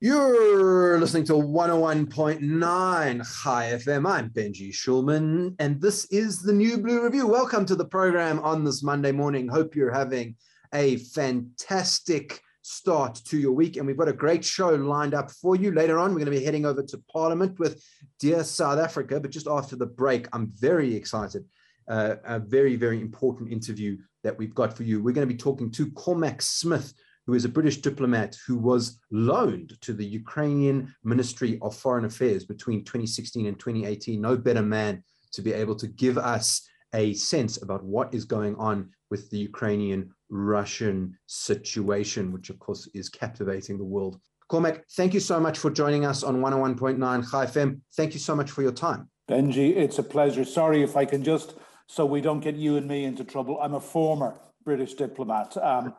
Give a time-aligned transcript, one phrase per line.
[0.00, 4.08] You're listening to 101.9 Chai FM.
[4.08, 7.26] I'm Benji Shulman, and this is the New Blue Review.
[7.26, 9.48] Welcome to the program on this Monday morning.
[9.48, 10.36] Hope you're having
[10.72, 15.56] a fantastic start to your week, and we've got a great show lined up for
[15.56, 15.72] you.
[15.72, 17.84] Later on, we're going to be heading over to Parliament with
[18.20, 21.44] Dear South Africa, but just after the break, I'm very excited.
[21.88, 25.02] Uh, a very, very important interview that we've got for you.
[25.02, 26.94] We're going to be talking to Cormac Smith
[27.28, 32.44] who is a British diplomat who was loaned to the Ukrainian Ministry of Foreign Affairs
[32.46, 34.18] between 2016 and 2018.
[34.18, 38.56] No better man to be able to give us a sense about what is going
[38.56, 44.18] on with the Ukrainian Russian situation, which of course is captivating the world.
[44.48, 47.82] Cormac, thank you so much for joining us on 101.9 Chai FM.
[47.94, 49.10] Thank you so much for your time.
[49.28, 50.46] Benji, it's a pleasure.
[50.46, 51.56] Sorry if I can just,
[51.88, 53.60] so we don't get you and me into trouble.
[53.60, 55.58] I'm a former British diplomat.
[55.58, 55.92] Um,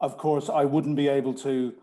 [0.00, 1.74] of course, I wouldn't be able to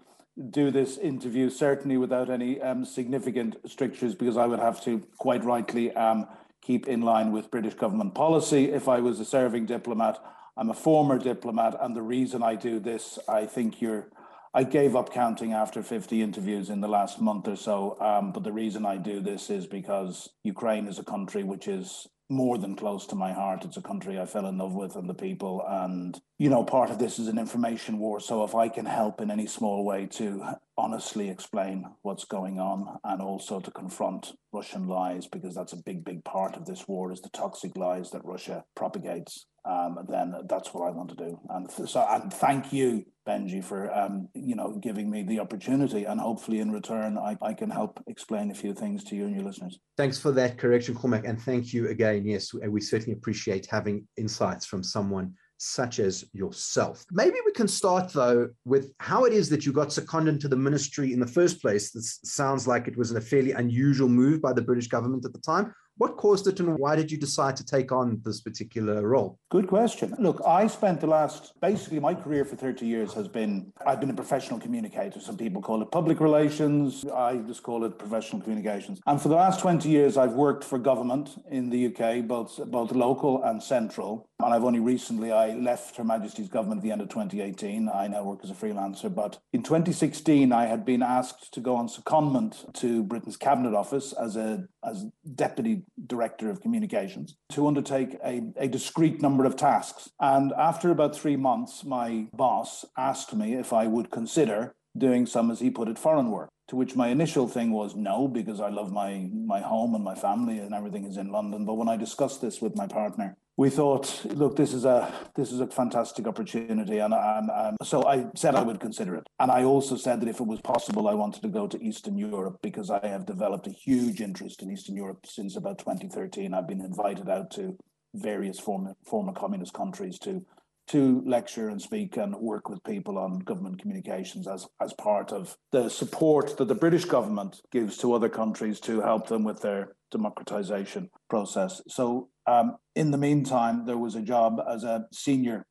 [0.50, 5.44] do this interview certainly without any um, significant strictures because I would have to quite
[5.44, 6.28] rightly um,
[6.62, 8.72] keep in line with British government policy.
[8.72, 10.20] If I was a serving diplomat,
[10.58, 14.08] I'm a former diplomat, and the reason I do this, I think you're.
[14.56, 17.98] I gave up counting after 50 interviews in the last month or so.
[18.00, 22.08] Um, but the reason I do this is because Ukraine is a country which is
[22.30, 23.66] more than close to my heart.
[23.66, 25.64] It's a country I fell in love with and the people.
[25.68, 28.20] And, you know, part of this is an information war.
[28.20, 33.00] So if I can help in any small way to honestly explain what's going on
[33.04, 37.12] and also to confront Russian lies, because that's a big, big part of this war
[37.12, 41.40] is the toxic lies that Russia propagates um, then that's what I want to do.
[41.50, 46.20] And so, and thank you, Benji, for um, you know giving me the opportunity, and
[46.20, 49.46] hopefully in return, I, I can help explain a few things to you and your
[49.46, 49.80] listeners.
[49.96, 52.26] Thanks for that correction, Cormac, and thank you again.
[52.26, 57.06] Yes, we certainly appreciate having insights from someone such as yourself.
[57.12, 60.58] Maybe we can start though with how it is that you got seconded to the
[60.58, 61.92] ministry in the first place.
[61.92, 65.40] This sounds like it was a fairly unusual move by the British government at the
[65.40, 65.74] time.
[65.98, 69.38] What caused it and why did you decide to take on this particular role?
[69.52, 70.16] Good question.
[70.18, 74.10] Look, I spent the last basically my career for 30 years has been I've been
[74.10, 75.20] a professional communicator.
[75.20, 77.06] Some people call it public relations.
[77.06, 79.02] I just call it professional communications.
[79.06, 82.92] And for the last 20 years I've worked for government in the UK, both both
[82.92, 84.28] local and central.
[84.44, 87.90] And I've only recently I left Her Majesty's government at the end of 2018.
[87.90, 89.14] I now work as a freelancer.
[89.14, 94.14] But in 2016 I had been asked to go on secondment to Britain's Cabinet Office
[94.14, 95.06] as a as
[95.36, 100.10] deputy director of communications to undertake a, a discrete number of tasks.
[100.20, 105.50] And after about three months, my boss asked me if I would consider doing some,
[105.52, 106.50] as he put it, foreign work.
[106.70, 110.16] To which my initial thing was no, because I love my my home and my
[110.16, 111.66] family and everything is in London.
[111.66, 115.52] But when I discussed this with my partner, we thought, look, this is a this
[115.52, 119.28] is a fantastic opportunity, and, and, and, so I said I would consider it.
[119.40, 122.18] And I also said that if it was possible, I wanted to go to Eastern
[122.18, 126.54] Europe because I have developed a huge interest in Eastern Europe since about 2013.
[126.54, 127.78] I've been invited out to
[128.16, 130.44] various former former communist countries to
[130.88, 135.56] to lecture and speak and work with people on government communications as, as part of
[135.72, 139.96] the support that the British government gives to other countries to help them with their
[140.12, 141.82] democratization process.
[141.88, 145.66] So um, in the meantime, there was a job as a senior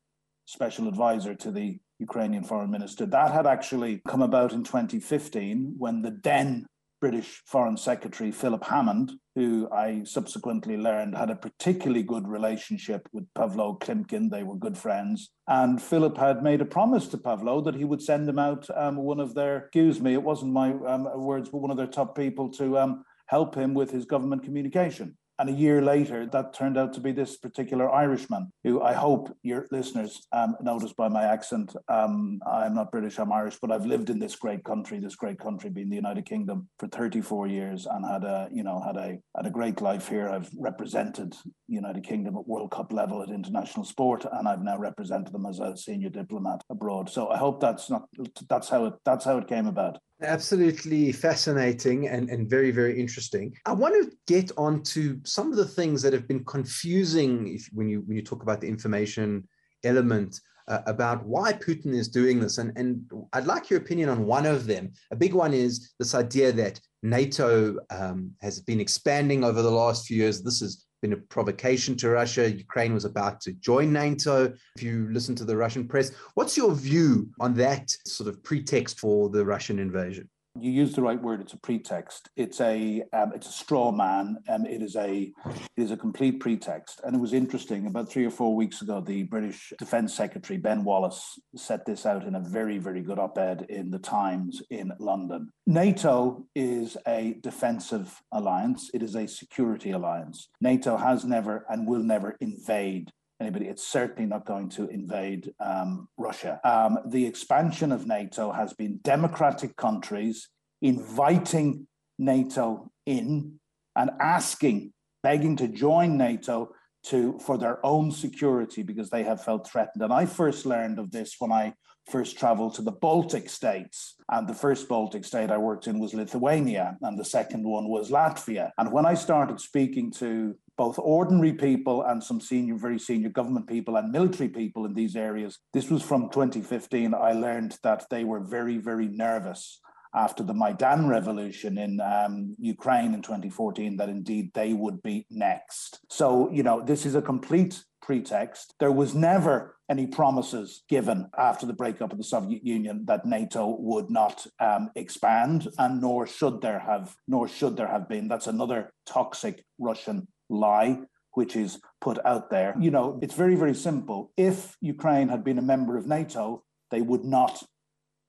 [0.46, 3.06] special advisor to the Ukrainian foreign minister.
[3.06, 6.66] That had actually come about in 2015 when the then
[7.02, 13.26] British Foreign Secretary Philip Hammond, who I subsequently learned had a particularly good relationship with
[13.34, 14.30] Pavlo Klimkin.
[14.30, 15.30] They were good friends.
[15.48, 18.96] And Philip had made a promise to Pavlo that he would send him out um,
[18.96, 22.16] one of their, excuse me, it wasn't my um, words, but one of their top
[22.16, 25.16] people to um, help him with his government communication.
[25.38, 29.34] And a year later, that turned out to be this particular Irishman, who I hope
[29.42, 31.74] your listeners um, noticed by my accent.
[31.88, 35.38] Um, I'm not British, I'm Irish, but I've lived in this great country, this great
[35.38, 39.18] country being the United Kingdom for 34 years and had a, you know, had a,
[39.36, 40.28] had a great life here.
[40.28, 44.78] I've represented the United Kingdom at World Cup level at international sport, and I've now
[44.78, 47.08] represented them as a senior diplomat abroad.
[47.08, 48.04] So I hope that's not,
[48.48, 49.98] that's how it, that's how it came about.
[50.22, 53.52] Absolutely fascinating and, and very, very interesting.
[53.66, 57.68] I want to get on to some of the things that have been confusing if,
[57.72, 59.48] when you when you talk about the information
[59.84, 62.58] element uh, about why Putin is doing this.
[62.58, 64.92] And, and I'd like your opinion on one of them.
[65.10, 70.06] A big one is this idea that NATO um, has been expanding over the last
[70.06, 70.42] few years.
[70.42, 72.50] This has been a provocation to Russia.
[72.50, 74.54] Ukraine was about to join NATO.
[74.76, 79.00] If you listen to the Russian press, what's your view on that sort of pretext
[79.00, 80.30] for the Russian invasion?
[80.58, 81.40] You use the right word.
[81.40, 82.28] It's a pretext.
[82.36, 84.36] It's a um, it's a straw man.
[84.48, 87.00] and it is a it is a complete pretext.
[87.04, 87.86] And it was interesting.
[87.86, 92.24] About three or four weeks ago, the British Defence Secretary Ben Wallace set this out
[92.24, 95.50] in a very very good op-ed in the Times in London.
[95.66, 98.90] NATO is a defensive alliance.
[98.92, 100.48] It is a security alliance.
[100.60, 103.10] NATO has never and will never invade
[103.42, 103.66] anybody.
[103.66, 106.60] It's certainly not going to invade um, Russia.
[106.64, 110.48] Um, the expansion of NATO has been democratic countries
[110.80, 111.86] inviting
[112.18, 113.58] NATO in
[113.96, 114.92] and asking,
[115.22, 116.72] begging to join NATO
[117.04, 120.02] to for their own security because they have felt threatened.
[120.02, 121.74] And I first learned of this when I
[122.10, 124.14] first traveled to the Baltic states.
[124.30, 128.10] And the first Baltic state I worked in was Lithuania, and the second one was
[128.10, 128.70] Latvia.
[128.78, 133.68] And when I started speaking to both ordinary people and some senior, very senior government
[133.68, 135.60] people and military people in these areas.
[135.72, 137.14] This was from 2015.
[137.14, 139.78] I learned that they were very, very nervous
[140.12, 146.00] after the Maidan revolution in um, Ukraine in 2014 that indeed they would be next.
[146.10, 148.74] So, you know, this is a complete pretext.
[148.80, 153.76] There was never any promises given after the breakup of the Soviet Union that NATO
[153.78, 158.26] would not um, expand, and nor should there have, nor should there have been.
[158.26, 161.00] That's another toxic Russian lie
[161.34, 162.74] which is put out there.
[162.78, 164.32] You know, it's very, very simple.
[164.36, 167.62] If Ukraine had been a member of NATO, they would not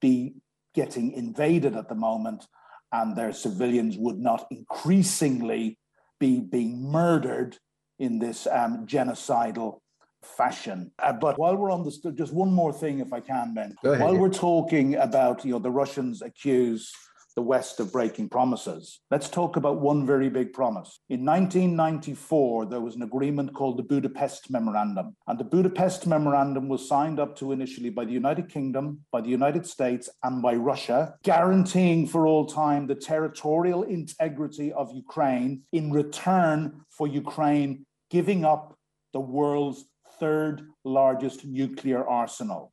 [0.02, 0.36] be
[0.74, 2.48] getting invaded at the moment,
[2.92, 5.78] and their civilians would not increasingly
[6.20, 7.58] be being murdered
[8.00, 9.80] in this um, genocidal
[10.24, 10.92] fashion.
[11.00, 13.76] Uh, but while we're on this, just one more thing, if I can, Ben.
[14.00, 16.92] While we're talking about, you know, the Russians accuse
[17.36, 19.00] the West of breaking promises.
[19.12, 21.00] Let's talk about one very big promise.
[21.10, 25.16] In 1994, there was an agreement called the Budapest Memorandum.
[25.28, 29.30] And the Budapest Memorandum was signed up to initially by the United Kingdom, by the
[29.30, 35.92] United States, and by Russia, guaranteeing for all time the territorial integrity of Ukraine in
[35.92, 38.78] return for Ukraine giving up
[39.14, 39.86] the world's
[40.20, 42.73] third largest nuclear arsenal.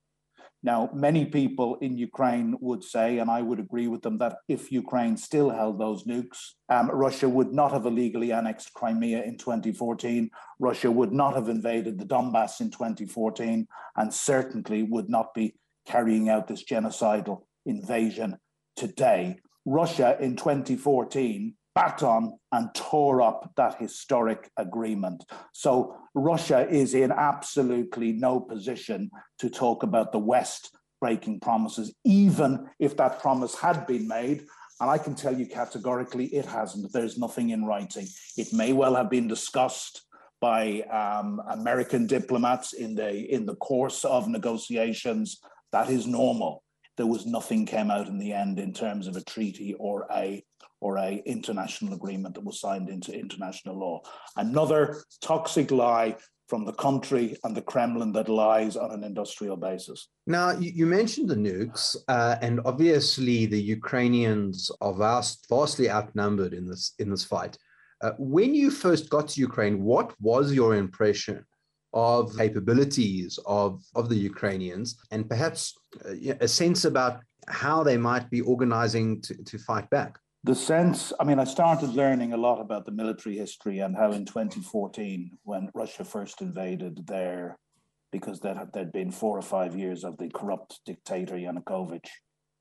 [0.62, 4.70] Now, many people in Ukraine would say, and I would agree with them, that if
[4.70, 10.30] Ukraine still held those nukes, um, Russia would not have illegally annexed Crimea in 2014.
[10.58, 13.66] Russia would not have invaded the Donbass in 2014,
[13.96, 15.54] and certainly would not be
[15.86, 18.36] carrying out this genocidal invasion
[18.76, 19.38] today.
[19.64, 25.25] Russia in 2014 backed on and tore up that historic agreement.
[25.52, 32.69] So Russia is in absolutely no position to talk about the West breaking promises, even
[32.78, 34.44] if that promise had been made.
[34.81, 36.93] And I can tell you categorically, it hasn't.
[36.93, 38.06] There's nothing in writing.
[38.37, 40.02] It may well have been discussed
[40.40, 45.40] by um, American diplomats in the in the course of negotiations.
[45.73, 46.62] That is normal.
[46.96, 50.43] There was nothing came out in the end in terms of a treaty or a
[50.80, 54.00] or a international agreement that was signed into international law.
[54.36, 56.16] Another toxic lie
[56.50, 60.08] from the country and the Kremlin that lies on an industrial basis.
[60.26, 66.66] Now, you, mentioned the nukes, uh, and obviously the Ukrainians are vast, vastly outnumbered in
[66.66, 67.56] this in this fight.
[68.02, 71.44] Uh, when you first got to Ukraine, what was your impression
[71.92, 75.60] of capabilities of, of the Ukrainians, and perhaps
[76.04, 77.14] uh, a sense about
[77.49, 80.18] how they might be organizing to, to fight back?
[80.42, 84.11] The sense i mean i started learning a lot about the military history and how
[84.12, 87.59] in 2014 when russia first invaded there
[88.12, 92.09] because there had been four or five years of the corrupt dictator yanukovych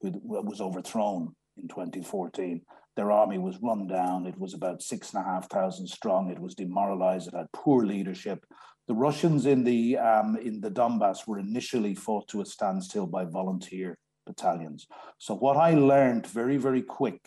[0.01, 2.61] who was overthrown in 2014
[2.99, 4.25] their army was run down.
[4.25, 6.29] It was about six and a half thousand strong.
[6.29, 7.29] It was demoralized.
[7.29, 8.45] It had poor leadership.
[8.89, 13.23] The russians in the um, in the donbass were initially fought to a standstill by
[13.23, 14.85] volunteer battalions.
[15.17, 17.21] So what i learned very very quick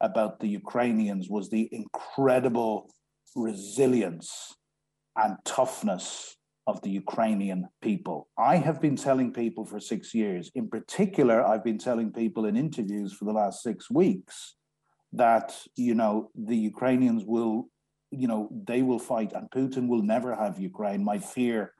[0.00, 2.90] about the Ukrainians was the incredible
[3.34, 4.54] resilience
[5.16, 6.36] and toughness
[6.66, 8.28] of the Ukrainian people.
[8.36, 12.56] I have been telling people for six years, in particular, I've been telling people in
[12.56, 14.56] interviews for the last six weeks
[15.12, 17.68] that, you know, the Ukrainians will,
[18.10, 21.04] you know, they will fight and Putin will never have Ukraine.
[21.04, 21.72] My fear,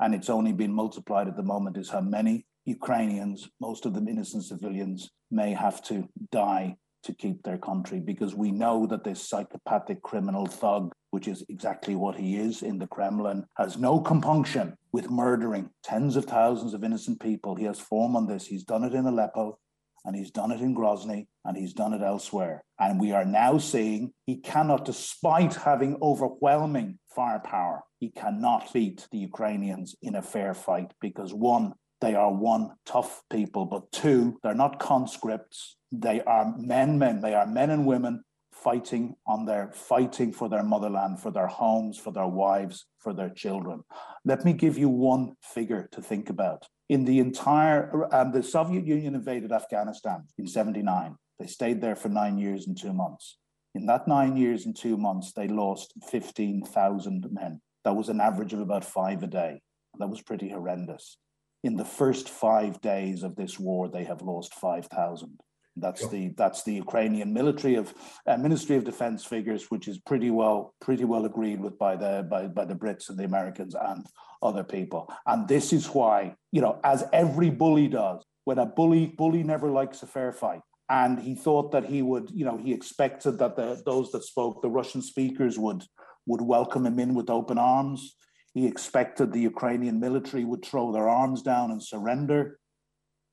[0.00, 4.08] and it's only been multiplied at the moment, is how many Ukrainians, most of them
[4.08, 9.28] innocent civilians, may have to die to keep their country because we know that this
[9.28, 14.76] psychopathic criminal thug, which is exactly what he is in the Kremlin, has no compunction
[14.92, 17.54] with murdering tens of thousands of innocent people.
[17.54, 18.46] He has form on this.
[18.46, 19.58] He's done it in Aleppo
[20.04, 22.64] and he's done it in Grozny and he's done it elsewhere.
[22.78, 29.18] And we are now seeing he cannot, despite having overwhelming firepower, he cannot beat the
[29.18, 34.54] Ukrainians in a fair fight because one, they are one tough people, but two, they're
[34.54, 35.76] not conscripts.
[36.00, 40.62] They are men, men, they are men and women fighting on their fighting for their
[40.62, 43.82] motherland, for their homes, for their wives, for their children.
[44.24, 46.66] Let me give you one figure to think about.
[46.88, 51.16] In the entire, um, the Soviet Union invaded Afghanistan in 79.
[51.38, 53.38] They stayed there for nine years and two months.
[53.74, 57.60] In that nine years and two months, they lost 15,000 men.
[57.84, 59.60] That was an average of about five a day.
[59.98, 61.18] That was pretty horrendous.
[61.64, 65.40] In the first five days of this war, they have lost 5,000.
[65.76, 66.10] That's sure.
[66.10, 67.92] the that's the Ukrainian military of
[68.26, 72.26] uh, Ministry of Defense figures, which is pretty well pretty well agreed with by the
[72.30, 74.06] by, by the Brits and the Americans and
[74.42, 75.12] other people.
[75.26, 79.68] And this is why you know, as every bully does, when a bully bully never
[79.70, 80.60] likes a fair fight.
[80.88, 84.62] And he thought that he would, you know, he expected that the those that spoke
[84.62, 85.82] the Russian speakers would
[86.26, 88.16] would welcome him in with open arms.
[88.52, 92.60] He expected the Ukrainian military would throw their arms down and surrender.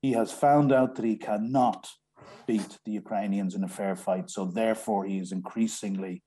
[0.02, 1.88] He has found out that he cannot
[2.48, 4.30] beat the Ukrainians in a fair fight.
[4.30, 6.24] So therefore, he is increasingly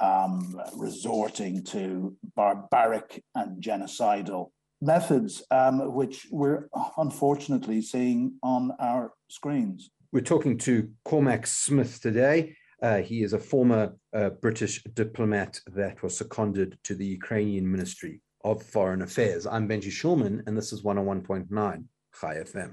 [0.00, 4.50] um, resorting to barbaric and genocidal
[4.80, 9.90] methods, um, which we're unfortunately seeing on our screens.
[10.12, 12.56] We're talking to Cormac Smith today.
[12.82, 18.22] Uh, he is a former uh, British diplomat that was seconded to the Ukrainian Ministry
[18.42, 19.46] of Foreign Affairs.
[19.46, 21.84] I'm Benji Shulman, and this is 101.9
[22.18, 22.72] Chai FM.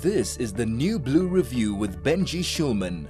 [0.00, 3.08] This is the New Blue Review with Benji Shulman.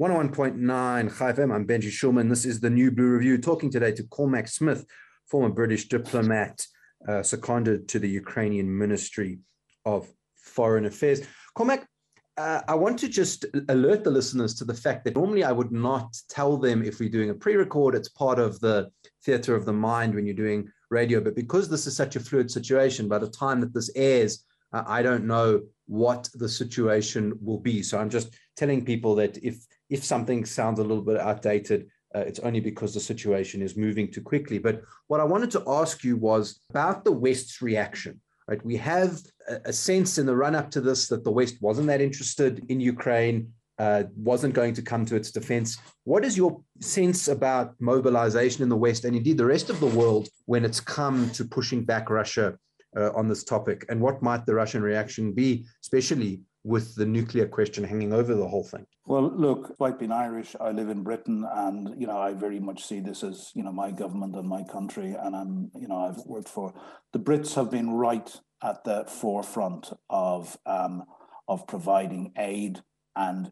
[0.00, 1.54] 101.9 Chai FM.
[1.54, 2.28] I'm Benji Shulman.
[2.28, 3.38] This is the New Blue Review.
[3.38, 4.84] Talking today to Cormac Smith,
[5.26, 6.66] former British diplomat
[7.06, 9.38] uh, seconded to the Ukrainian Ministry
[9.84, 11.22] of Foreign Affairs.
[11.54, 11.86] Cormac,
[12.36, 15.72] uh, I want to just alert the listeners to the fact that normally I would
[15.72, 17.94] not tell them if we're doing a pre record.
[17.94, 18.90] It's part of the
[19.24, 21.20] theater of the mind when you're doing radio.
[21.20, 24.82] But because this is such a fluid situation, by the time that this airs, uh,
[24.86, 27.82] I don't know what the situation will be.
[27.82, 29.56] So I'm just telling people that if
[29.90, 34.10] if something sounds a little bit outdated, uh, it's only because the situation is moving
[34.10, 34.58] too quickly.
[34.58, 38.64] But what I wanted to ask you was about the West's reaction right?
[38.64, 39.20] We have
[39.64, 42.80] a, sense in the run up to this that the West wasn't that interested in
[42.80, 45.78] Ukraine, uh, wasn't going to come to its defense.
[46.04, 49.86] What is your sense about mobilization in the West and indeed the rest of the
[49.86, 52.58] world when it's come to pushing back Russia
[52.96, 53.84] uh, on this topic?
[53.88, 58.46] And what might the Russian reaction be, especially with the nuclear question hanging over the
[58.46, 58.86] whole thing?
[59.06, 62.84] Well, look, despite being Irish, I live in Britain, and you know I very much
[62.84, 66.18] see this as you know my government and my country, and I'm you know I've
[66.26, 66.74] worked for
[67.12, 68.30] the Brits have been right
[68.62, 71.04] at the forefront of um,
[71.48, 72.82] of providing aid
[73.18, 73.50] and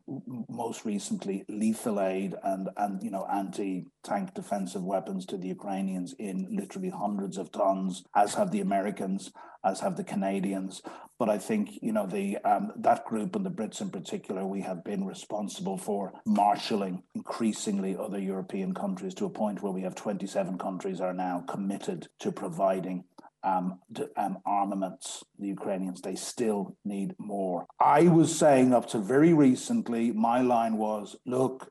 [0.49, 6.47] most recently lethal aid and and you know anti-tank defensive weapons to the Ukrainians in
[6.51, 9.33] literally hundreds of tons, as have the Americans,
[9.65, 10.83] as have the Canadians.
[11.19, 14.61] But I think you know the um, that group and the Brits in particular, we
[14.61, 19.97] have been responsible for marshalling increasingly other European countries to a point where we have
[19.97, 23.03] 27 countries are now committed to providing
[23.47, 23.79] um,
[24.17, 27.67] um, armaments, the Ukrainians, they still need more.
[27.81, 31.71] I was saying up to very recently, my line was look,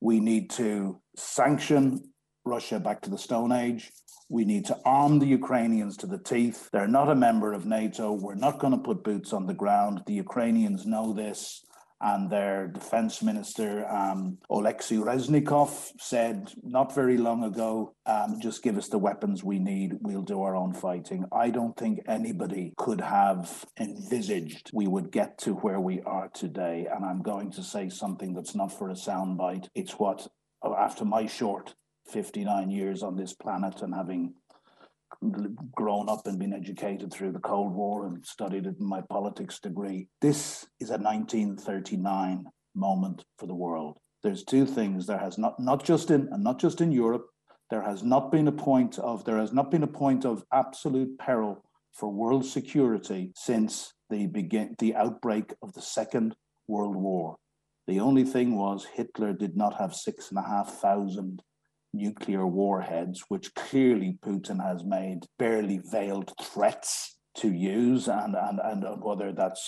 [0.00, 2.12] we need to sanction
[2.44, 3.90] Russia back to the Stone Age.
[4.28, 6.68] We need to arm the Ukrainians to the teeth.
[6.72, 8.12] They're not a member of NATO.
[8.12, 10.02] We're not going to put boots on the ground.
[10.06, 11.64] The Ukrainians know this
[12.04, 18.76] and their defense minister, um, Oleksiy Reznikov, said not very long ago, um, just give
[18.76, 21.24] us the weapons we need, we'll do our own fighting.
[21.32, 26.86] I don't think anybody could have envisaged we would get to where we are today.
[26.94, 29.68] And I'm going to say something that's not for a soundbite.
[29.74, 30.28] It's what,
[30.62, 31.74] after my short
[32.12, 34.34] 59 years on this planet and having
[35.74, 39.58] grown up and been educated through the Cold War and studied it in my politics
[39.58, 40.08] degree.
[40.20, 42.44] This is a 1939
[42.74, 43.98] moment for the world.
[44.22, 45.06] There's two things.
[45.06, 47.26] There has not not just in and not just in Europe.
[47.70, 51.18] There has not been a point of there has not been a point of absolute
[51.18, 56.34] peril for world security since the begin the outbreak of the Second
[56.68, 57.36] World War.
[57.86, 61.42] The only thing was Hitler did not have six and a half thousand
[61.94, 69.02] nuclear warheads, which clearly Putin has made barely veiled threats to use, and, and, and
[69.02, 69.64] whether that's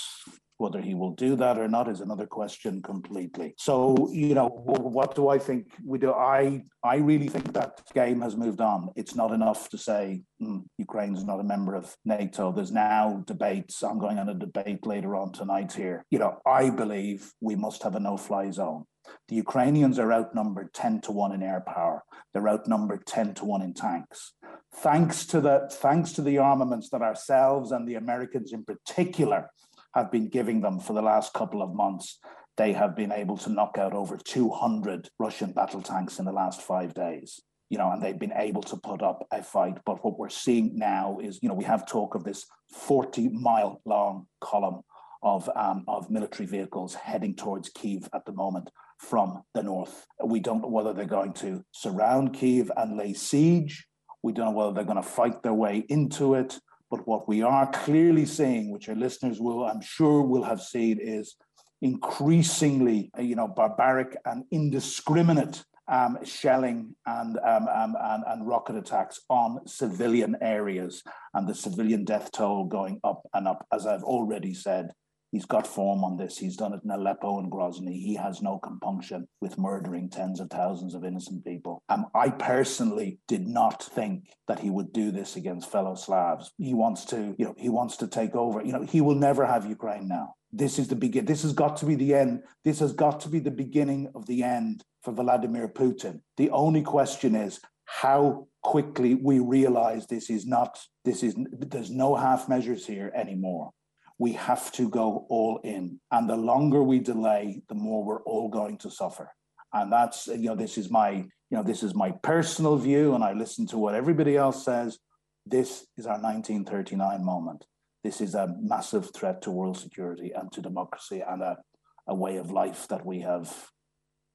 [0.59, 3.49] Whether he will do that or not is another question completely.
[3.59, 3.77] So,
[4.11, 4.49] you know,
[4.97, 6.11] what do I think we do?
[6.13, 6.65] I
[6.95, 8.89] I really think that game has moved on.
[9.01, 10.03] It's not enough to say
[10.41, 12.53] mm, Ukraine's not a member of NATO.
[12.53, 13.83] There's now debates.
[13.83, 15.99] I'm going on a debate later on tonight here.
[16.13, 17.19] You know, I believe
[17.49, 18.83] we must have a no-fly zone.
[19.29, 22.05] The Ukrainians are outnumbered 10 to 1 in air power.
[22.33, 24.35] They're outnumbered 10 to 1 in tanks.
[24.75, 29.51] Thanks to the thanks to the armaments that ourselves and the Americans in particular
[29.95, 32.19] have been giving them for the last couple of months.
[32.57, 36.63] They have been able to knock out over 200 Russian battle tanks in the last
[36.63, 37.41] five days.
[37.69, 39.79] You know, and they've been able to put up a fight.
[39.85, 43.81] But what we're seeing now is, you know, we have talk of this 40 mile
[43.85, 44.83] long column
[45.23, 50.07] of, um, of military vehicles heading towards Kiev at the moment from the north.
[50.25, 53.87] We don't know whether they're going to surround Kiev and lay siege.
[54.23, 56.59] We don't know whether they're going to fight their way into it.
[56.91, 60.99] But what we are clearly seeing, which our listeners will, I'm sure, will have seen,
[61.01, 61.37] is
[61.83, 69.21] increasingly, you know, barbaric and indiscriminate um, shelling and, um, um, and, and rocket attacks
[69.29, 71.03] on civilian areas,
[71.35, 73.67] and the civilian death toll going up and up.
[73.73, 74.93] As I've already said,
[75.37, 76.39] He's got form on this.
[76.39, 77.93] He's done it in Aleppo and Grozny.
[77.93, 81.83] He has no compunction with murdering tens of thousands of innocent people.
[81.91, 86.55] Um, I personally did not think that he would do this against fellow Slavs.
[86.57, 88.65] He wants to, you know, he wants to take over.
[88.65, 90.37] You know, he will never have Ukraine now.
[90.55, 91.27] This is the begin.
[91.27, 92.43] This has got to be the end.
[92.65, 96.23] This has got to be the beginning of the end for Vladimir Putin.
[96.39, 100.79] The only question is how quickly we realize this is not.
[101.05, 103.73] This is there's no half measures here anymore
[104.19, 106.01] we have to go all in.
[106.11, 109.33] And the longer we delay, the more we're all going to suffer.
[109.73, 113.23] And that's, you know, this is my, you know, this is my personal view, and
[113.23, 114.99] I listen to what everybody else says.
[115.45, 117.67] This is our 1939 moment.
[118.03, 121.59] This is a massive threat to world security and to democracy and a,
[122.07, 123.71] a way of life that we have,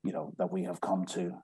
[0.04, 1.38] you know, that we have come to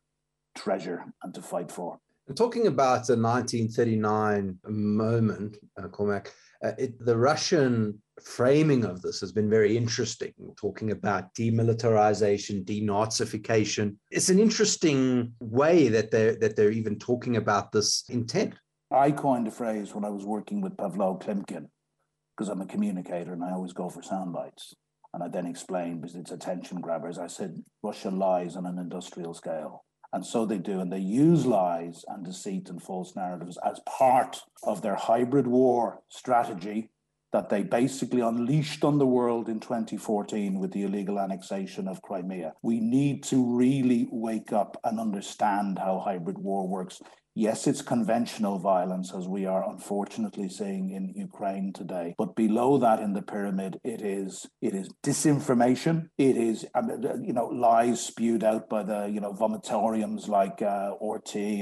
[0.55, 1.99] treasure and to fight for.
[2.35, 9.31] Talking about the 1939 moment, uh, Cormac, uh, it, the Russian framing of this has
[9.31, 13.95] been very interesting, talking about demilitarization, denazification.
[14.11, 18.55] It's an interesting way that they're, that they're even talking about this intent.
[18.91, 21.67] I coined a phrase when I was working with Pavlo Klimkin,
[22.35, 24.73] because I'm a communicator and I always go for sound bites.
[25.13, 29.33] And I then explained, because it's attention grabbers, I said, Russia lies on an industrial
[29.33, 29.85] scale.
[30.13, 30.79] And so they do.
[30.79, 36.01] And they use lies and deceit and false narratives as part of their hybrid war
[36.09, 36.89] strategy
[37.33, 42.53] that they basically unleashed on the world in 2014 with the illegal annexation of Crimea.
[42.61, 47.01] We need to really wake up and understand how hybrid war works.
[47.39, 52.15] Yes, it's conventional violence, as we are unfortunately seeing in Ukraine today.
[52.17, 56.09] But below that in the pyramid, it is it is disinformation.
[56.17, 56.65] It is
[57.21, 60.93] you know lies spewed out by the you know vomitoriums like uh,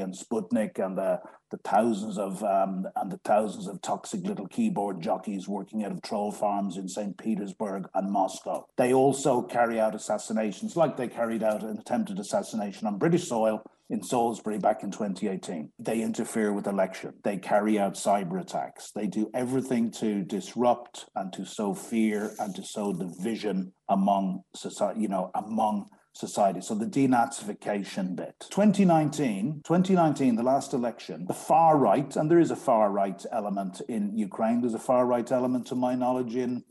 [0.02, 1.20] and Sputnik and the
[1.56, 6.02] the thousands of um, and the thousands of toxic little keyboard jockeys working out of
[6.02, 7.18] troll farms in St.
[7.18, 8.66] Petersburg and Moscow.
[8.78, 13.64] They also carry out assassinations, like they carried out an attempted assassination on British soil
[13.90, 15.72] in Salisbury back in 2018.
[15.80, 17.14] They interfere with election.
[17.24, 18.92] They carry out cyber attacks.
[18.92, 25.02] They do everything to disrupt and to sow fear and to sow division among society,
[25.02, 26.62] you know, among society.
[26.62, 28.48] So the denazification bit.
[28.50, 33.82] 2019, 2019, the last election, the far right, and there is a far right element
[33.90, 34.62] in Ukraine.
[34.62, 36.64] There's a far right element, to my knowledge, in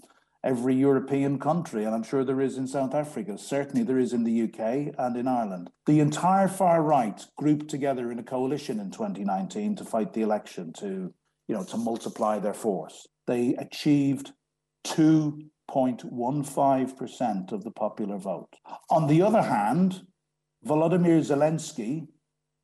[0.42, 3.38] every European country, and I'm sure there is in South Africa.
[3.38, 5.70] Certainly there is in the UK and in Ireland.
[5.86, 10.72] The entire far right grouped together in a coalition in 2019 to fight the election,
[10.74, 11.14] to
[11.48, 13.06] you know, to multiply their force.
[13.26, 14.32] They achieved
[14.82, 18.56] two 0.15% of the popular vote.
[18.90, 20.06] On the other hand,
[20.66, 22.08] Volodymyr Zelensky,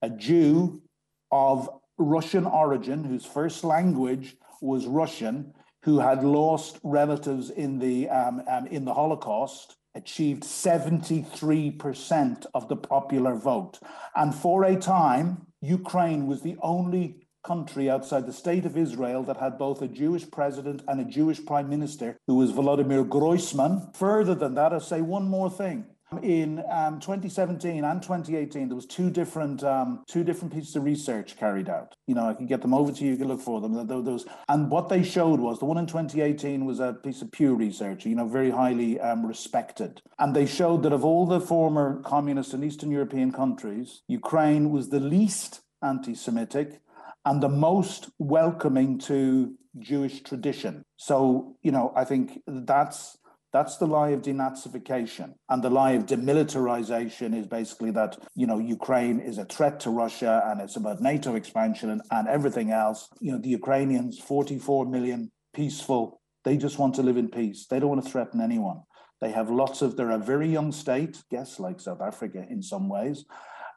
[0.03, 0.83] a Jew
[1.31, 8.43] of Russian origin, whose first language was Russian, who had lost relatives in the um,
[8.49, 13.81] um, in the Holocaust, achieved 73% of the popular vote.
[14.15, 19.39] And for a time, Ukraine was the only country outside the state of Israel that
[19.39, 23.95] had both a Jewish president and a Jewish prime minister, who was Volodymyr Groysman.
[23.97, 25.87] Further than that, I'll say one more thing.
[26.23, 31.37] In um, 2017 and 2018, there was two different um, two different pieces of research
[31.37, 31.95] carried out.
[32.09, 33.13] You know, I can get them over to you.
[33.13, 33.87] You can look for them.
[33.87, 37.55] Those and what they showed was the one in 2018 was a piece of Pew
[37.55, 38.07] Research.
[38.07, 42.55] You know, very highly um, respected, and they showed that of all the former communist
[42.55, 46.81] and Eastern European countries, Ukraine was the least anti-Semitic
[47.25, 50.83] and the most welcoming to Jewish tradition.
[50.97, 53.19] So, you know, I think that's
[53.53, 55.35] That's the lie of denazification.
[55.49, 59.91] And the lie of demilitarization is basically that, you know, Ukraine is a threat to
[59.91, 63.09] Russia and it's about NATO expansion and, and everything else.
[63.21, 67.67] You know, the Ukrainians, 44 million peaceful, they just want to live in peace.
[67.67, 68.83] They don't want to threaten anyone.
[69.21, 72.89] They have lots of, they're a very young state, guess like South Africa in some
[72.89, 73.25] ways.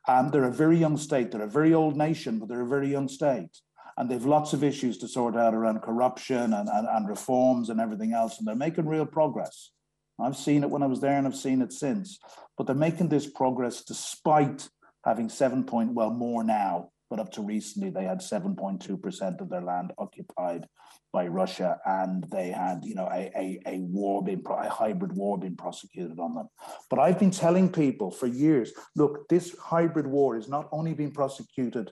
[0.07, 1.31] And they're a very young state.
[1.31, 3.49] They're a very old nation, but they're a very young state
[3.97, 7.79] and they've lots of issues to sort out around corruption and, and, and reforms and
[7.79, 9.71] everything else, and they're making real progress.
[10.19, 12.19] I've seen it when I was there and I've seen it since,
[12.57, 14.67] but they're making this progress despite
[15.05, 19.61] having seven point, well, more now, but up to recently, they had 7.2% of their
[19.61, 20.67] land occupied
[21.11, 25.37] by Russia, and they had, you know, a, a, a war being, a hybrid war
[25.37, 26.49] being prosecuted on them.
[26.89, 31.11] But I've been telling people for years, look, this hybrid war is not only being
[31.11, 31.91] prosecuted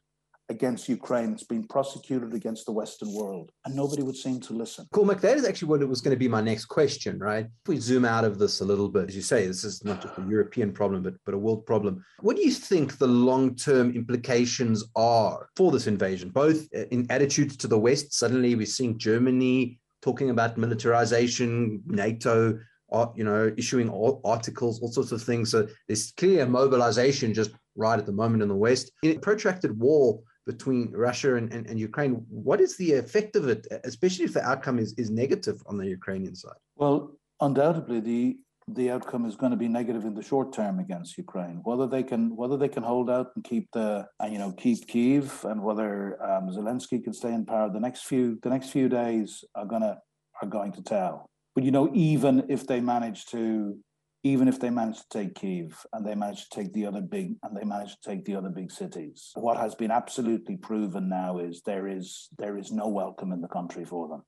[0.52, 1.32] against Ukraine.
[1.34, 4.86] It's been prosecuted against the Western world, and nobody would seem to listen.
[4.94, 7.46] Cormac, that is actually what it was going to be my next question, right?
[7.46, 10.02] If we zoom out of this a little bit, as you say, this is not
[10.02, 12.04] just a European problem, but, but a world problem.
[12.20, 17.58] What do you think the long term implications are for this invasion, both in attitudes
[17.58, 18.14] to the West?
[18.14, 22.60] Suddenly we're seeing Germany talking about militarization, NATO.
[22.94, 23.90] Uh, you know, issuing
[24.26, 25.50] articles, all sorts of things.
[25.50, 28.92] So there's clear mobilization just right at the moment in the West.
[29.02, 32.26] In a protracted war, between Russia and, and, and, Ukraine.
[32.30, 35.88] What is the effect of it, especially if the outcome is, is negative on the
[35.88, 36.62] Ukrainian side?
[36.76, 41.18] Well, undoubtedly, the the outcome is going to be negative in the short term against
[41.18, 41.60] Ukraine.
[41.64, 44.88] Whether they can whether they can hold out and keep the and you know keep
[44.88, 48.88] Kiev and whether um, Zelensky can stay in power the next few the next few
[48.88, 49.98] days are gonna
[50.42, 51.26] are going to tell.
[51.56, 53.78] But you know, even if they manage to
[54.24, 57.36] even if they manage to take Kiev and they manage to take the other big
[57.44, 61.40] and they manage to take the other big cities, what has been absolutely proven now
[61.40, 64.24] is there is there is no welcome in the country for them.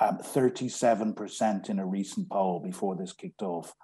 [0.00, 3.74] Um, 37% in a recent poll before this kicked off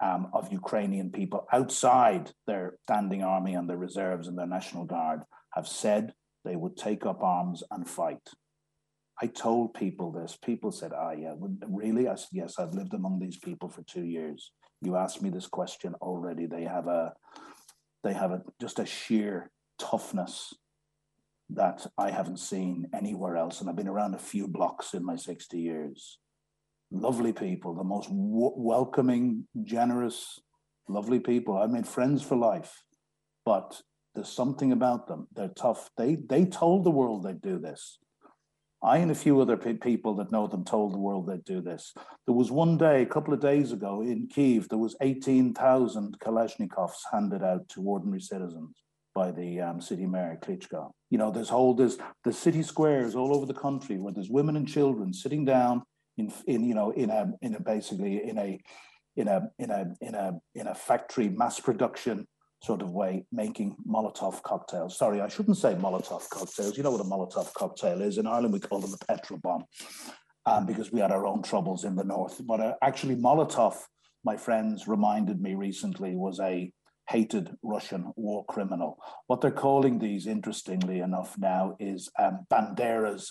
[0.00, 5.20] um, of Ukrainian people outside their standing army and their reserves and their National Guard
[5.52, 6.14] have said
[6.46, 8.26] they would take up arms and fight.
[9.20, 10.36] I told people this.
[10.36, 11.34] People said, "Ah, yeah,
[11.68, 14.52] really?" I said, "Yes, I've lived among these people for two years."
[14.82, 16.46] you asked me this question already.
[16.46, 17.14] They have a
[18.04, 20.54] they have a just a sheer toughness
[21.50, 23.60] that I haven't seen anywhere else.
[23.60, 26.18] And I've been around a few blocks in my 60 years.
[26.90, 30.40] Lovely people, the most w- welcoming, generous,
[30.88, 31.56] lovely people.
[31.56, 32.82] I made friends for life,
[33.44, 33.80] but
[34.14, 35.26] there's something about them.
[35.32, 35.90] They're tough.
[35.96, 37.98] They they told the world they'd do this.
[38.82, 41.60] I and a few other pe- people that know them told the world they'd do
[41.60, 41.94] this.
[42.26, 46.98] There was one day, a couple of days ago in Kiev, there was 18,000 Kalashnikovs
[47.12, 48.76] handed out to ordinary citizens
[49.14, 50.90] by the um, city mayor Klitschko.
[51.10, 54.56] You know, there's whole there's the city squares all over the country where there's women
[54.56, 55.82] and children sitting down
[56.18, 58.60] in in you know in a in a basically in a
[59.16, 62.26] in a in a in a in a factory mass production
[62.66, 64.98] sort of way making Molotov cocktails.
[64.98, 66.76] Sorry, I shouldn't say Molotov cocktails.
[66.76, 68.18] You know what a Molotov cocktail is.
[68.18, 69.64] In Ireland, we call them a petrol bomb
[70.46, 72.40] um, because we had our own troubles in the north.
[72.44, 73.76] But uh, actually, Molotov,
[74.24, 76.72] my friends reminded me recently, was a
[77.08, 78.98] hated Russian war criminal.
[79.28, 83.30] What they're calling these, interestingly enough, now is um, Banderas,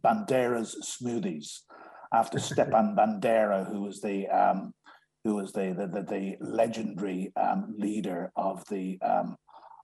[0.00, 1.60] Banderas smoothies,
[2.12, 4.72] after Stepan Bandera, who was the um,
[5.24, 9.36] who was the the, the, the legendary um, leader of the um,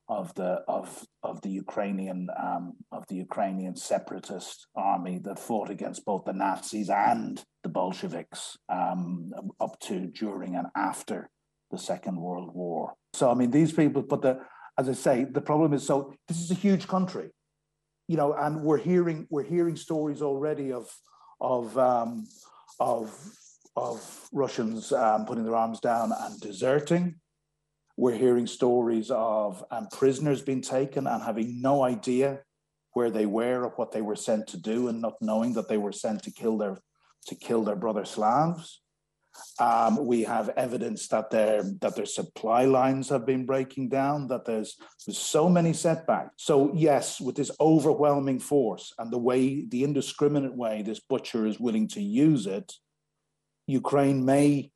[0.09, 6.05] of the of of the Ukrainian um, of the Ukrainian separatist army that fought against
[6.05, 11.29] both the Nazis and the Bolsheviks um, up to during and after
[11.71, 12.93] the Second World War.
[13.13, 14.39] So I mean these people, but the
[14.77, 17.29] as I say, the problem is so this is a huge country,
[18.07, 20.89] you know, and we're hearing we're hearing stories already of
[21.39, 22.27] of um,
[22.79, 23.15] of
[23.79, 27.15] of Russians um, putting their arms down and deserting.
[27.97, 32.41] We're hearing stories of um, prisoners being taken and having no idea
[32.93, 35.77] where they were or what they were sent to do, and not knowing that they
[35.77, 36.77] were sent to kill their
[37.27, 38.81] to kill their brother Slavs.
[39.59, 44.27] Um, we have evidence that their that their supply lines have been breaking down.
[44.27, 46.31] That there's there's so many setbacks.
[46.37, 51.59] So yes, with this overwhelming force and the way the indiscriminate way this butcher is
[51.59, 52.73] willing to use it,
[53.69, 54.71] Ukraine may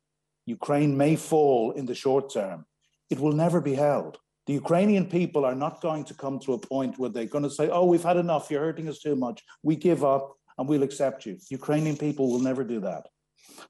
[0.46, 2.64] Ukraine may fall in the short term.
[3.10, 4.18] It will never be held.
[4.46, 7.58] The Ukrainian people are not going to come to a point where they're going to
[7.58, 8.50] say, "Oh, we've had enough.
[8.50, 9.42] You're hurting us too much.
[9.62, 10.24] We give up
[10.56, 13.04] and we'll accept you." Ukrainian people will never do that.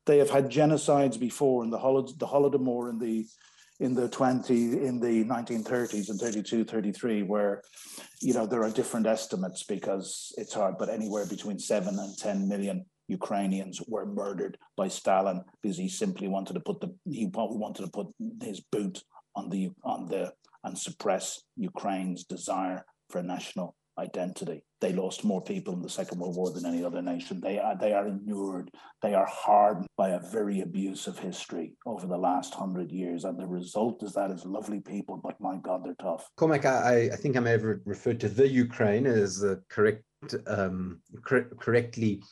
[0.06, 3.26] They have had genocides before in the, Holod- the Holodomor in the
[3.80, 4.54] in the 20
[4.88, 7.60] in the 1930s and 32 33 where
[8.20, 12.48] you know there are different estimates because it's hard but anywhere between 7 and 10
[12.48, 17.84] million Ukrainians were murdered by Stalin because he simply wanted to put the he wanted
[17.84, 18.08] to put
[18.42, 19.02] his boot
[19.34, 20.32] on the on the
[20.64, 24.62] and suppress Ukraine's desire for national identity.
[24.80, 27.40] They lost more people in the Second World War than any other nation.
[27.40, 28.70] They are they are inured,
[29.02, 33.24] they are hardened by a very abusive history over the last hundred years.
[33.24, 36.28] And the result is that is lovely people, but my God, they're tough.
[36.36, 40.04] Cormac, I, I think I may have referred to the Ukraine as the correct
[40.46, 42.22] um, cor- correctly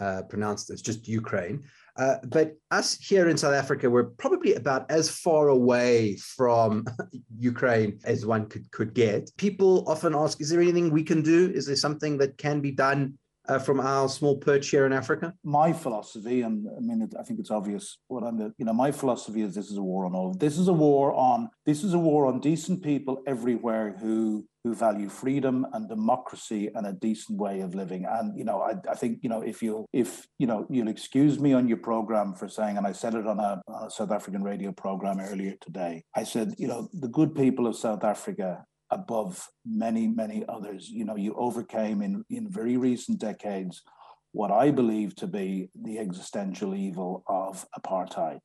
[0.00, 1.62] uh, pronounced as just Ukraine.
[1.96, 6.86] Uh, but us here in South Africa, we're probably about as far away from
[7.38, 9.30] Ukraine as one could, could get.
[9.36, 11.50] People often ask, is there anything we can do?
[11.54, 13.18] Is there something that can be done
[13.50, 15.34] uh, from our small perch here in Africa?
[15.44, 19.42] My philosophy, and I mean, I think it's obvious what I'm, you know, my philosophy
[19.42, 20.32] is this is a war on all.
[20.34, 24.74] This is a war on, this is a war on decent people everywhere who who
[24.74, 28.04] value freedom and democracy and a decent way of living.
[28.04, 31.40] And you know, I, I think you know if you if you know you'll excuse
[31.40, 34.12] me on your program for saying, and I said it on a, on a South
[34.12, 36.04] African radio program earlier today.
[36.14, 40.88] I said, you know, the good people of South Africa above many, many others.
[40.88, 43.82] You know, you overcame in, in very recent decades
[44.32, 48.40] what I believe to be the existential evil of apartheid,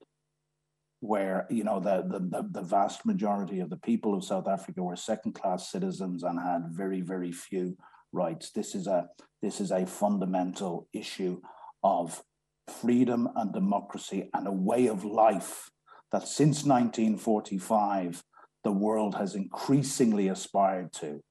[1.00, 4.96] where you know the, the the vast majority of the people of South Africa were
[4.96, 7.78] second-class citizens and had very, very few
[8.12, 8.52] rights.
[8.52, 9.08] This is a
[9.44, 11.40] this is a fundamental issue
[11.84, 12.24] of
[12.68, 15.70] freedom and democracy and a way of life
[16.12, 18.24] that since 1945
[18.66, 21.22] the world has increasingly aspired to.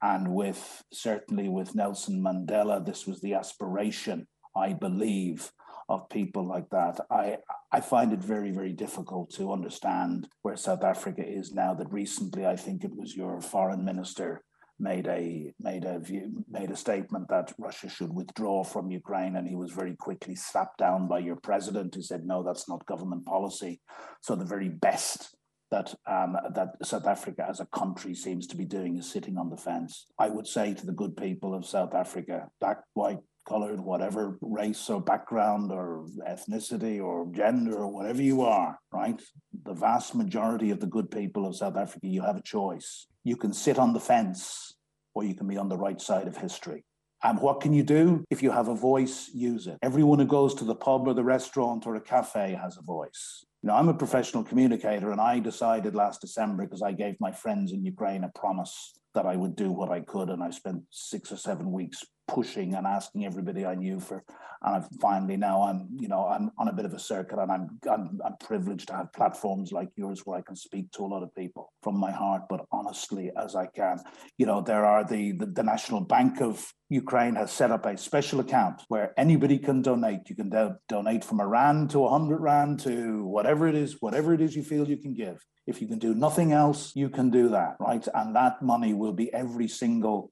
[0.00, 5.50] And with certainly with Nelson Mandela, this was the aspiration, I believe,
[5.88, 7.00] of people like that.
[7.10, 7.38] I,
[7.72, 11.74] I find it very, very difficult to understand where South Africa is now.
[11.74, 14.42] That recently, I think it was your foreign minister
[14.78, 19.48] made a made a view, made a statement that Russia should withdraw from Ukraine, and
[19.48, 23.24] he was very quickly slapped down by your president, who said, "No, that's not government
[23.26, 23.80] policy."
[24.20, 25.34] So the very best
[25.74, 29.50] that um, that South Africa as a country seems to be doing is sitting on
[29.50, 30.06] the fence.
[30.18, 34.88] I would say to the good people of South Africa, black, white, colored, whatever race
[34.88, 39.20] or background or ethnicity or gender or whatever you are, right?
[39.64, 43.06] The vast majority of the good people of South Africa, you have a choice.
[43.24, 44.74] You can sit on the fence
[45.14, 46.84] or you can be on the right side of history.
[47.22, 48.24] And what can you do?
[48.30, 49.78] If you have a voice, use it.
[49.82, 53.44] Everyone who goes to the pub or the restaurant or a cafe has a voice.
[53.64, 57.32] You know, I'm a professional communicator, and I decided last December because I gave my
[57.32, 60.82] friends in Ukraine a promise that I would do what I could, and I spent
[60.90, 64.24] six or seven weeks pushing and asking everybody I knew for.
[64.62, 67.52] And I've finally now I'm you know I'm on a bit of a circuit, and
[67.52, 71.06] I'm, I'm I'm privileged to have platforms like yours where I can speak to a
[71.06, 73.98] lot of people from my heart, but honestly as I can.
[74.38, 77.96] You know there are the the, the National Bank of Ukraine has set up a
[77.96, 80.28] special account where anybody can donate.
[80.30, 84.00] You can do- donate from a rand to a hundred rand to whatever it is,
[84.00, 85.44] whatever it is you feel you can give.
[85.66, 88.06] If you can do nothing else, you can do that, right?
[88.14, 90.30] And that money will be every single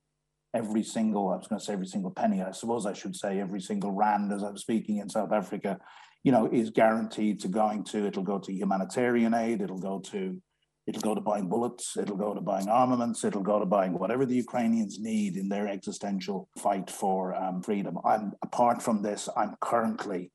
[0.54, 3.40] every single, I was going to say every single penny, I suppose I should say
[3.40, 5.78] every single rand as I'm speaking in South Africa,
[6.24, 10.40] you know, is guaranteed to going to, it'll go to humanitarian aid, it'll go to,
[10.86, 14.26] it'll go to buying bullets, it'll go to buying armaments, it'll go to buying whatever
[14.26, 17.98] the Ukrainians need in their existential fight for um, freedom.
[18.04, 20.30] I'm, apart from this, I'm currently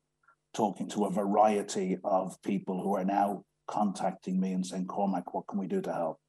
[0.53, 5.47] talking to a variety of people who are now contacting me and saying, Cormac, what
[5.47, 6.19] can we do to help?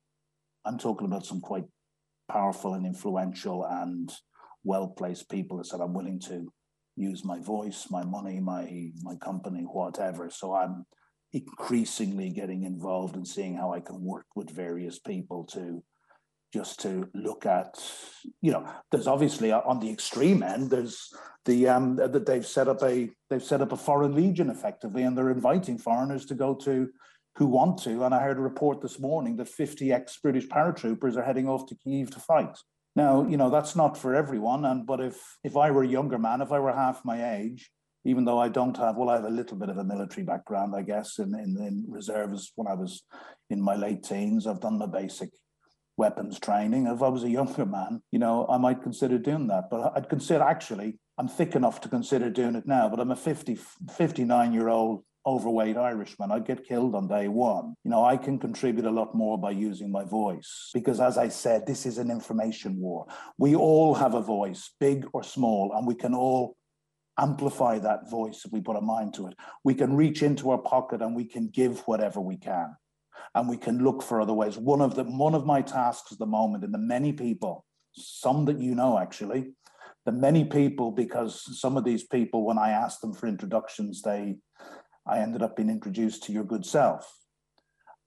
[0.65, 1.65] I'm talking about some quite
[2.29, 4.13] powerful and influential and
[4.65, 6.53] well-placed people that said I'm willing to
[6.97, 10.31] use my voice, my money, my my company, whatever.
[10.31, 10.85] So I'm
[11.33, 15.83] increasingly getting involved and in seeing how I can work with various people to
[16.53, 17.75] just to look at
[18.41, 21.13] you know there's obviously uh, on the extreme end there's
[21.45, 25.17] the um that they've set up a they've set up a foreign legion effectively and
[25.17, 26.89] they're inviting foreigners to go to
[27.39, 28.05] who want to.
[28.05, 31.67] And I heard a report this morning that 50 ex British paratroopers are heading off
[31.67, 32.59] to Kiev to fight.
[32.97, 34.65] Now, you know, that's not for everyone.
[34.65, 37.71] And but if if I were a younger man, if I were half my age,
[38.05, 40.75] even though I don't have, well, I have a little bit of a military background,
[40.75, 43.05] I guess, in, in, in reserves when I was
[43.51, 44.47] in my late teens.
[44.47, 45.31] I've done my basic
[45.97, 46.87] weapons training.
[46.89, 49.65] If I was a younger man, you know, I might consider doing that.
[49.71, 53.17] But I'd consider actually, I'm thick enough to consider doing it now, but I'm a
[53.17, 53.59] 50,
[53.97, 57.75] 59 year old overweight Irishman, I'd get killed on day one.
[57.85, 61.29] You know, I can contribute a lot more by using my voice because, as I
[61.29, 63.07] said, this is an information war.
[63.37, 66.57] We all have a voice, big or small, and we can all
[67.19, 69.35] amplify that voice if we put a mind to it.
[69.65, 72.77] We can reach into our pocket and we can give whatever we can.
[73.35, 74.57] And we can look for other ways.
[74.57, 78.47] One of the one of my tasks at the moment, and the many people, some
[78.47, 79.53] that you know actually,
[80.07, 84.37] the many people, because some of these people, when I ask them for introductions, they,
[85.09, 87.13] I ended up being introduced to your good self.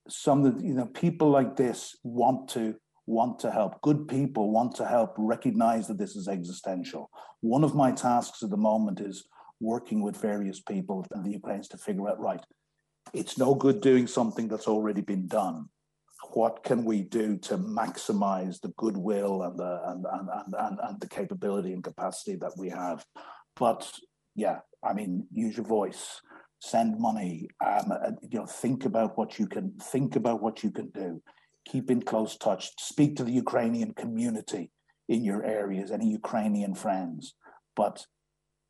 [0.08, 2.76] Some of the, you know, people like this want to
[3.08, 3.82] want to help.
[3.82, 7.10] Good people want to help recognize that this is existential.
[7.42, 9.26] One of my tasks at the moment is
[9.60, 12.44] working with various people in the Ukrainians to figure out right.
[13.14, 15.70] It's no good doing something that's already been done
[16.34, 21.02] what can we do to maximize the goodwill and the and, and, and, and, and
[21.02, 23.06] the capability and capacity that we have
[23.56, 23.92] but
[24.36, 26.22] yeah i mean use your voice
[26.62, 30.90] send money um, you know think about what you can think about what you can
[30.92, 31.22] do.
[31.68, 32.72] Keep in close touch.
[32.80, 34.72] Speak to the ukrainian community
[35.10, 37.36] in your areas any ukrainian friends.
[37.76, 38.06] But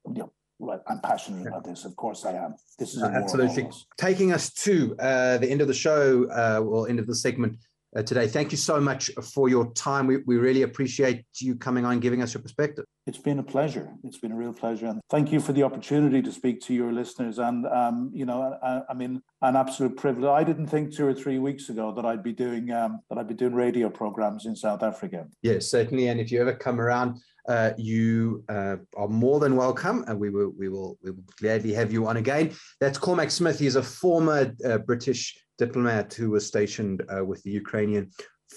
[0.08, 0.32] you know
[0.63, 1.86] Right, I'm passionate about this.
[1.86, 2.54] Of course, I am.
[2.77, 3.67] This is absolutely.
[3.97, 7.58] taking us to uh, the end of the show, uh, or end of the segment
[7.95, 8.27] uh, today.
[8.27, 10.08] Thank you so much for your time.
[10.08, 12.86] We, we really appreciate you coming on, giving us your perspective.
[13.08, 13.89] It's been a pleasure.
[14.04, 16.91] It's been a real pleasure, and thank you for the opportunity to speak to your
[16.91, 17.39] listeners.
[17.39, 20.30] And um, you know, I, I, mean, an absolute privilege.
[20.30, 23.27] I didn't think two or three weeks ago that I'd be doing um, that I'd
[23.27, 25.27] be doing radio programs in South Africa.
[25.41, 26.08] Yes, certainly.
[26.08, 30.30] And if you ever come around uh, you uh, are more than welcome, and we
[30.30, 32.54] will we will we will gladly have you on again.
[32.80, 33.60] That's Cormac Smith.
[33.60, 38.06] He's a former uh, British diplomat who was stationed uh, with the Ukrainian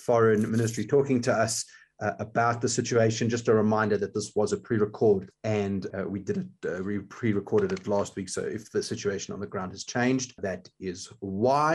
[0.07, 1.55] Foreign Ministry, talking to us.
[2.05, 6.19] Uh, about the situation, just a reminder that this was a pre-record, and uh, we
[6.29, 6.85] did it.
[6.88, 8.29] we pre-recorded it last week.
[8.29, 11.73] So if the situation on the ground has changed, that is why.